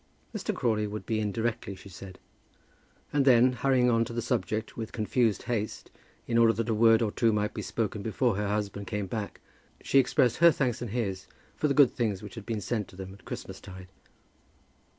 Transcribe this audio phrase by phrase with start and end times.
[0.33, 0.51] Mr.
[0.51, 2.17] Crawley would be in directly, she said.
[3.13, 5.91] And then, hurrying on to the subject with confused haste,
[6.25, 9.41] in order that a word or two might be spoken before her husband came back,
[9.83, 12.95] she expressed her thanks and his for the good things which had been sent to
[12.95, 13.89] them at Christmas tide.